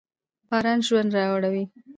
[0.49, 1.63] باران ژوند راوړي.